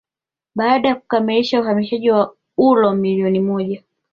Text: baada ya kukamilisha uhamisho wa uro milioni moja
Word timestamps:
baada 0.55 0.87
ya 0.89 0.95
kukamilisha 0.95 1.61
uhamisho 1.61 2.13
wa 2.15 2.33
uro 2.57 2.91
milioni 2.91 3.39
moja 3.39 3.83